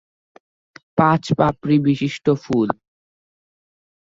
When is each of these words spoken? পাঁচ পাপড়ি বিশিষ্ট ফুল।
পাঁচ 0.97 1.23
পাপড়ি 1.37 1.77
বিশিষ্ট 1.79 2.25
ফুল। 2.43 2.69